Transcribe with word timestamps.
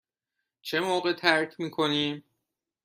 چه 0.61 0.79
موقع 0.79 1.13
ترک 1.13 1.59
می 1.59 1.71
کنیم؟ 1.71 2.23